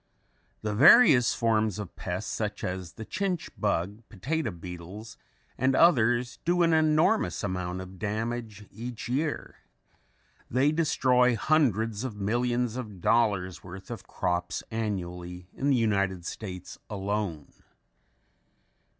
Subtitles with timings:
[0.63, 5.15] The various forms of pests such as the chinch bug, potato beetles,
[5.59, 9.57] and others do an enormous amount of damage each year.
[10.49, 16.79] They destroy hundreds of millions of dollars worth of crops annually in the United States
[16.89, 17.49] alone.